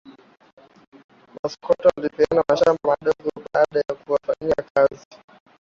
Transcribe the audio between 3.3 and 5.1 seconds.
baada ya kuwafanyia kazi